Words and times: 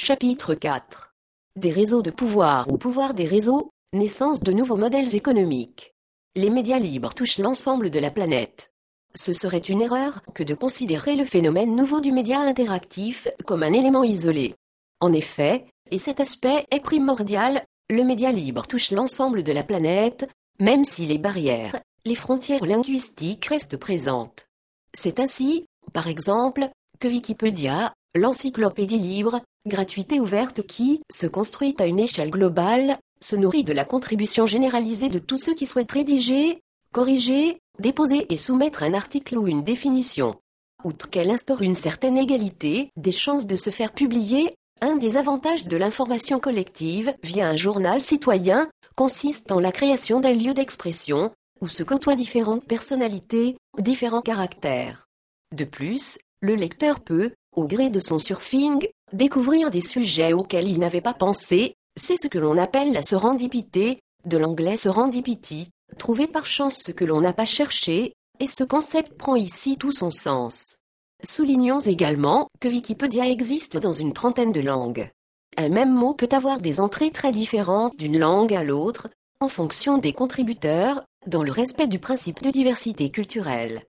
Chapitre 0.00 0.54
4 0.54 1.12
Des 1.56 1.72
réseaux 1.72 2.02
de 2.02 2.12
pouvoir 2.12 2.70
ou 2.70 2.78
pouvoir 2.78 3.14
des 3.14 3.26
réseaux, 3.26 3.72
naissance 3.92 4.40
de 4.40 4.52
nouveaux 4.52 4.76
modèles 4.76 5.16
économiques. 5.16 5.92
Les 6.36 6.50
médias 6.50 6.78
libres 6.78 7.14
touchent 7.14 7.38
l'ensemble 7.38 7.90
de 7.90 7.98
la 7.98 8.12
planète. 8.12 8.70
Ce 9.16 9.32
serait 9.32 9.58
une 9.58 9.82
erreur 9.82 10.22
que 10.34 10.44
de 10.44 10.54
considérer 10.54 11.16
le 11.16 11.24
phénomène 11.24 11.74
nouveau 11.74 12.00
du 12.00 12.12
média 12.12 12.38
interactif 12.38 13.26
comme 13.44 13.64
un 13.64 13.72
élément 13.72 14.04
isolé. 14.04 14.54
En 15.00 15.12
effet, 15.12 15.66
et 15.90 15.98
cet 15.98 16.20
aspect 16.20 16.64
est 16.70 16.78
primordial, 16.78 17.64
le 17.90 18.04
média 18.04 18.30
libre 18.30 18.68
touche 18.68 18.92
l'ensemble 18.92 19.42
de 19.42 19.52
la 19.52 19.64
planète, 19.64 20.28
même 20.60 20.84
si 20.84 21.06
les 21.06 21.18
barrières, 21.18 21.74
les 22.04 22.14
frontières 22.14 22.66
linguistiques 22.66 23.46
restent 23.46 23.76
présentes. 23.76 24.46
C'est 24.94 25.18
ainsi, 25.18 25.66
par 25.92 26.06
exemple, 26.06 26.70
que 27.00 27.08
Wikipédia, 27.08 27.94
l'encyclopédie 28.14 28.98
libre, 28.98 29.42
gratuité 29.68 30.20
ouverte 30.20 30.66
qui 30.66 31.02
se 31.10 31.26
construit 31.26 31.74
à 31.78 31.86
une 31.86 32.00
échelle 32.00 32.30
globale, 32.30 32.98
se 33.20 33.36
nourrit 33.36 33.64
de 33.64 33.72
la 33.72 33.84
contribution 33.84 34.46
généralisée 34.46 35.08
de 35.08 35.18
tous 35.18 35.38
ceux 35.38 35.54
qui 35.54 35.66
souhaitent 35.66 35.92
rédiger, 35.92 36.60
corriger, 36.92 37.58
déposer 37.78 38.26
et 38.32 38.36
soumettre 38.36 38.82
un 38.82 38.94
article 38.94 39.38
ou 39.38 39.46
une 39.46 39.64
définition. 39.64 40.40
Outre 40.84 41.10
qu'elle 41.10 41.30
instaure 41.30 41.62
une 41.62 41.74
certaine 41.74 42.16
égalité 42.16 42.90
des 42.96 43.12
chances 43.12 43.46
de 43.46 43.56
se 43.56 43.70
faire 43.70 43.92
publier, 43.92 44.54
un 44.80 44.96
des 44.96 45.16
avantages 45.16 45.66
de 45.66 45.76
l'information 45.76 46.38
collective 46.38 47.12
via 47.22 47.48
un 47.48 47.56
journal 47.56 48.00
citoyen 48.00 48.68
consiste 48.94 49.50
en 49.50 49.58
la 49.58 49.72
création 49.72 50.20
d'un 50.20 50.34
lieu 50.34 50.54
d'expression 50.54 51.32
où 51.60 51.68
se 51.68 51.82
côtoient 51.82 52.14
différentes 52.14 52.64
personnalités, 52.64 53.56
différents 53.78 54.22
caractères. 54.22 55.08
De 55.54 55.64
plus, 55.64 56.18
le 56.40 56.54
lecteur 56.54 57.00
peut, 57.00 57.32
au 57.56 57.66
gré 57.66 57.90
de 57.90 57.98
son 57.98 58.20
surfing, 58.20 58.86
découvrir 59.12 59.70
des 59.70 59.80
sujets 59.80 60.32
auxquels 60.32 60.68
il 60.68 60.78
n'avait 60.78 61.00
pas 61.00 61.14
pensé, 61.14 61.74
c'est 61.96 62.16
ce 62.20 62.28
que 62.28 62.38
l'on 62.38 62.56
appelle 62.56 62.92
la 62.92 63.02
serendipité, 63.02 64.00
de 64.24 64.38
l'anglais 64.38 64.76
serendipity, 64.76 65.70
trouver 65.98 66.26
par 66.26 66.46
chance 66.46 66.82
ce 66.84 66.92
que 66.92 67.04
l'on 67.04 67.20
n'a 67.20 67.32
pas 67.32 67.46
cherché, 67.46 68.12
et 68.40 68.46
ce 68.46 68.64
concept 68.64 69.14
prend 69.14 69.36
ici 69.36 69.76
tout 69.76 69.92
son 69.92 70.10
sens. 70.10 70.76
Soulignons 71.24 71.80
également 71.80 72.48
que 72.60 72.68
Wikipédia 72.68 73.28
existe 73.28 73.76
dans 73.76 73.92
une 73.92 74.12
trentaine 74.12 74.52
de 74.52 74.60
langues. 74.60 75.10
Un 75.56 75.68
même 75.68 75.92
mot 75.92 76.14
peut 76.14 76.28
avoir 76.30 76.60
des 76.60 76.78
entrées 76.78 77.10
très 77.10 77.32
différentes 77.32 77.96
d'une 77.96 78.18
langue 78.18 78.54
à 78.54 78.62
l'autre, 78.62 79.08
en 79.40 79.48
fonction 79.48 79.98
des 79.98 80.12
contributeurs, 80.12 81.02
dans 81.26 81.42
le 81.42 81.50
respect 81.50 81.88
du 81.88 81.98
principe 81.98 82.42
de 82.42 82.50
diversité 82.50 83.10
culturelle. 83.10 83.82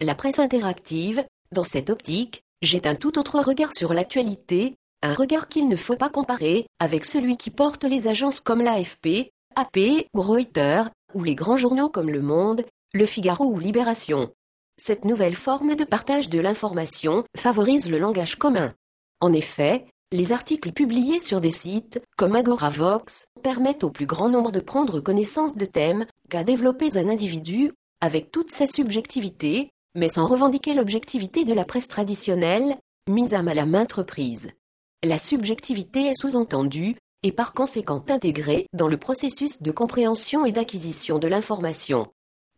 La 0.00 0.14
presse 0.14 0.38
interactive, 0.38 1.24
dans 1.52 1.64
cette 1.64 1.90
optique, 1.90 2.42
jette 2.62 2.86
un 2.86 2.94
tout 2.94 3.18
autre 3.18 3.40
regard 3.40 3.72
sur 3.72 3.94
l'actualité, 3.94 4.76
un 5.02 5.14
regard 5.14 5.48
qu'il 5.48 5.68
ne 5.68 5.76
faut 5.76 5.96
pas 5.96 6.08
comparer 6.08 6.66
avec 6.78 7.04
celui 7.04 7.36
qui 7.36 7.50
porte 7.50 7.84
les 7.84 8.08
agences 8.08 8.40
comme 8.40 8.62
l'AFP, 8.62 9.30
AP 9.54 9.78
ou 10.14 10.20
Reuters, 10.20 10.90
ou 11.14 11.22
les 11.22 11.34
grands 11.34 11.56
journaux 11.58 11.88
comme 11.88 12.10
Le 12.10 12.22
Monde, 12.22 12.64
Le 12.92 13.06
Figaro 13.06 13.44
ou 13.44 13.58
Libération. 13.58 14.32
Cette 14.82 15.04
nouvelle 15.04 15.36
forme 15.36 15.74
de 15.74 15.84
partage 15.84 16.28
de 16.28 16.38
l'information 16.38 17.24
favorise 17.36 17.90
le 17.90 17.98
langage 17.98 18.36
commun. 18.36 18.74
En 19.20 19.32
effet, 19.32 19.86
les 20.12 20.32
articles 20.32 20.72
publiés 20.72 21.20
sur 21.20 21.40
des 21.40 21.50
sites, 21.50 22.00
comme 22.16 22.36
AgoraVox, 22.36 23.26
permettent 23.42 23.84
au 23.84 23.90
plus 23.90 24.06
grand 24.06 24.28
nombre 24.28 24.52
de 24.52 24.60
prendre 24.60 25.00
connaissance 25.00 25.56
de 25.56 25.64
thèmes 25.64 26.06
qu'a 26.28 26.44
développés 26.44 26.96
un 26.96 27.08
individu, 27.08 27.72
avec 28.00 28.30
toute 28.30 28.50
sa 28.50 28.66
subjectivité, 28.66 29.70
mais 29.96 30.08
sans 30.08 30.26
revendiquer 30.26 30.74
l'objectivité 30.74 31.44
de 31.44 31.54
la 31.54 31.64
presse 31.64 31.88
traditionnelle, 31.88 32.76
mise 33.08 33.34
à 33.34 33.42
mal 33.42 33.58
à 33.58 33.66
maintes 33.66 33.94
reprises. 33.94 34.50
La 35.02 35.18
subjectivité 35.18 36.06
est 36.06 36.20
sous-entendue, 36.20 36.96
et 37.22 37.32
par 37.32 37.54
conséquent 37.54 38.04
intégrée 38.08 38.66
dans 38.72 38.88
le 38.88 38.98
processus 38.98 39.60
de 39.60 39.70
compréhension 39.72 40.44
et 40.44 40.52
d'acquisition 40.52 41.18
de 41.18 41.26
l'information. 41.26 42.08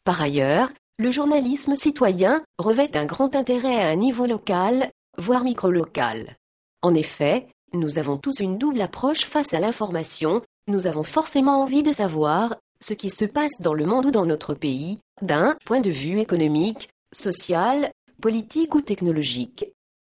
Par 0.04 0.20
ailleurs, 0.20 0.70
le 0.98 1.10
journalisme 1.10 1.74
citoyen 1.74 2.42
revêt 2.58 2.96
un 2.96 3.06
grand 3.06 3.34
intérêt 3.34 3.80
à 3.80 3.88
un 3.88 3.96
niveau 3.96 4.26
local, 4.26 4.90
voire 5.16 5.44
micro-local. 5.44 6.36
En 6.82 6.94
effet, 6.94 7.46
nous 7.72 7.98
avons 7.98 8.16
tous 8.16 8.40
une 8.40 8.58
double 8.58 8.80
approche 8.80 9.24
face 9.24 9.54
à 9.54 9.60
l'information, 9.60 10.42
nous 10.66 10.86
avons 10.86 11.02
forcément 11.02 11.62
envie 11.62 11.82
de 11.82 11.92
savoir 11.92 12.56
ce 12.80 12.94
qui 12.94 13.10
se 13.10 13.24
passe 13.24 13.60
dans 13.60 13.74
le 13.74 13.86
monde 13.86 14.06
ou 14.06 14.10
dans 14.10 14.26
notre 14.26 14.54
pays, 14.54 14.98
d'un 15.22 15.56
point 15.64 15.80
de 15.80 15.90
vue 15.90 16.20
économique, 16.20 16.88
social, 17.12 17.90
politique 18.20 18.74
ou 18.74 18.80
technologique. 18.80 19.66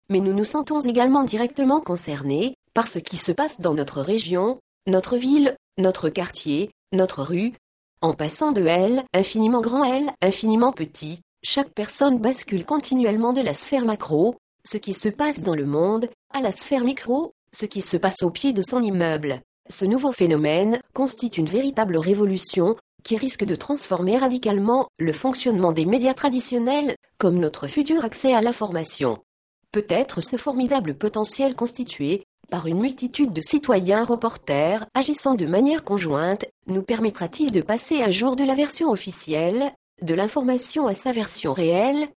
Mais 0.10 0.20
nous 0.20 0.34
nous 0.34 0.44
sentons 0.44 0.80
également 0.80 1.24
directement 1.24 1.82
concernés 1.82 2.56
par 2.74 2.88
ce 2.88 3.00
qui 3.00 3.18
se 3.18 3.32
passe 3.32 3.62
dans 3.62 3.74
notre 3.74 4.02
région, 4.02 4.60
notre 4.88 5.18
ville, 5.18 5.56
notre 5.78 6.10
quartier, 6.10 6.72
notre 6.92 7.24
rue. 7.24 7.54
En 8.02 8.14
passant 8.14 8.52
de 8.52 8.66
L, 8.66 9.04
infiniment 9.14 9.62
grand 9.62 9.84
L, 9.84 10.10
infiniment 10.22 10.72
petit, 10.72 11.20
chaque 11.44 11.74
personne 11.74 12.20
bascule 12.20 12.66
continuellement 12.66 13.34
de 13.34 13.42
la 13.42 13.54
sphère 13.54 13.86
macro, 13.86 14.36
ce 14.66 14.78
qui 14.78 14.94
se 14.94 15.10
passe 15.10 15.42
dans 15.42 15.56
le 15.56 15.66
monde, 15.66 16.10
à 16.34 16.42
la 16.42 16.52
sphère 16.52 16.84
micro, 16.84 17.34
ce 17.52 17.66
qui 17.66 17.82
se 17.82 17.98
passe 17.98 18.24
au 18.24 18.30
pied 18.30 18.54
de 18.54 18.62
son 18.62 18.82
immeuble. 18.82 19.42
Ce 19.70 19.86
nouveau 19.86 20.12
phénomène 20.12 20.80
constitue 20.94 21.42
une 21.42 21.48
véritable 21.48 21.98
révolution 21.98 22.76
qui 23.04 23.18
risque 23.18 23.46
de 23.46 23.56
transformer 23.56 24.18
radicalement 24.18 24.90
le 24.98 25.14
fonctionnement 25.14 25.72
des 25.72 25.86
médias 25.86 26.14
traditionnels 26.14 26.96
comme 27.18 27.40
notre 27.40 27.68
futur 27.68 28.04
accès 28.06 28.34
à 28.34 28.42
l'information. 28.42 29.24
Peut-être 29.72 30.22
ce 30.22 30.38
formidable 30.38 30.96
potentiel 30.96 31.56
constitué 31.56 32.24
par 32.50 32.68
une 32.68 32.80
multitude 32.80 33.32
de 33.32 33.42
citoyens 33.42 34.04
reporters 34.04 34.86
agissant 34.94 35.36
de 35.36 35.46
manière 35.46 35.84
conjointe 35.84 36.46
nous 36.68 36.82
permettra-t-il 36.82 37.52
de 37.52 37.62
passer 37.62 38.02
un 38.02 38.12
jour 38.12 38.36
de 38.36 38.44
la 38.44 38.56
version 38.56 38.90
officielle 38.90 39.72
de 40.02 40.14
l'information 40.14 40.88
à 40.88 40.94
sa 40.94 41.12
version 41.12 41.54
réelle 41.54 42.10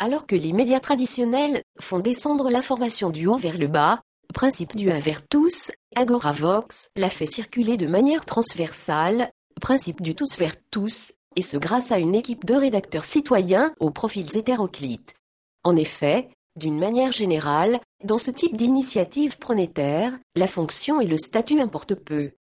alors 0.00 0.26
que 0.26 0.34
les 0.34 0.54
médias 0.54 0.80
traditionnels 0.80 1.62
font 1.78 1.98
descendre 1.98 2.48
l'information 2.48 3.10
du 3.10 3.26
haut 3.26 3.36
vers 3.36 3.58
le 3.58 3.66
bas, 3.66 4.00
principe 4.32 4.74
du 4.74 4.90
1 4.90 4.98
vers 4.98 5.26
tous, 5.28 5.70
Agoravox 5.94 6.88
l'a 6.96 7.10
fait 7.10 7.30
circuler 7.30 7.76
de 7.76 7.86
manière 7.86 8.24
transversale, 8.24 9.30
principe 9.60 10.02
du 10.02 10.14
tous 10.14 10.36
vers 10.38 10.54
tous, 10.70 11.12
et 11.36 11.42
ce 11.42 11.56
grâce 11.56 11.92
à 11.92 11.98
une 11.98 12.14
équipe 12.14 12.44
de 12.44 12.54
rédacteurs 12.54 13.04
citoyens 13.04 13.72
aux 13.78 13.90
profils 13.90 14.36
hétéroclites. 14.36 15.14
En 15.62 15.76
effet, 15.76 16.28
d'une 16.56 16.78
manière 16.78 17.12
générale, 17.12 17.80
dans 18.04 18.18
ce 18.18 18.30
type 18.30 18.56
d'initiative 18.56 19.38
pronétaire, 19.38 20.18
la 20.34 20.46
fonction 20.46 21.00
et 21.00 21.06
le 21.06 21.16
statut 21.16 21.60
importent 21.60 21.94
peu. 21.94 22.32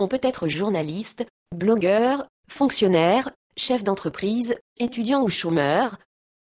On 0.00 0.08
peut 0.08 0.20
être 0.22 0.48
journaliste, 0.48 1.26
blogueur, 1.54 2.26
fonctionnaire, 2.50 3.30
chef 3.56 3.84
d'entreprise, 3.84 4.56
étudiant 4.78 5.22
ou 5.22 5.28
chômeur. 5.28 5.98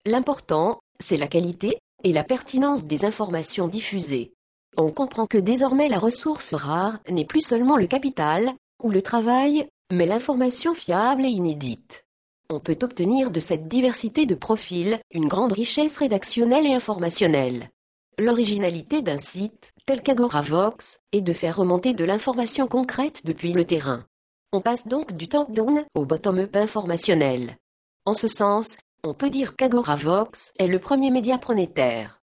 L'important, 0.06 0.80
c'est 1.02 1.16
la 1.16 1.28
qualité 1.28 1.78
et 2.02 2.12
la 2.12 2.24
pertinence 2.24 2.84
des 2.84 3.04
informations 3.04 3.68
diffusées. 3.68 4.34
On 4.76 4.90
comprend 4.90 5.26
que 5.26 5.38
désormais 5.38 5.88
la 5.88 5.98
ressource 5.98 6.52
rare 6.52 6.98
n'est 7.08 7.24
plus 7.24 7.40
seulement 7.40 7.76
le 7.76 7.86
capital 7.86 8.52
ou 8.82 8.90
le 8.90 9.02
travail, 9.02 9.68
mais 9.92 10.06
l'information 10.06 10.74
fiable 10.74 11.24
et 11.24 11.30
inédite. 11.30 12.06
On 12.50 12.60
peut 12.60 12.78
obtenir 12.82 13.30
de 13.30 13.40
cette 13.40 13.68
diversité 13.68 14.26
de 14.26 14.34
profils 14.34 14.98
une 15.12 15.28
grande 15.28 15.52
richesse 15.52 15.96
rédactionnelle 15.96 16.66
et 16.66 16.74
informationnelle. 16.74 17.70
L'originalité 18.18 19.02
d'un 19.02 19.18
site, 19.18 19.72
tel 19.86 20.02
qu'Agoravox, 20.02 21.00
est 21.12 21.20
de 21.20 21.32
faire 21.32 21.56
remonter 21.56 21.94
de 21.94 22.04
l'information 22.04 22.68
concrète 22.68 23.22
depuis 23.24 23.52
le 23.52 23.64
terrain. 23.64 24.04
On 24.52 24.60
passe 24.60 24.86
donc 24.86 25.14
du 25.14 25.28
top-down 25.28 25.84
au 25.94 26.04
bottom-up 26.04 26.54
informationnel. 26.54 27.58
En 28.04 28.14
ce 28.14 28.28
sens, 28.28 28.76
on 29.02 29.14
peut 29.14 29.30
dire 29.30 29.56
qu'Agoravox 29.56 30.52
est 30.58 30.68
le 30.68 30.78
premier 30.78 31.10
média 31.10 31.38
pronétaire. 31.38 32.20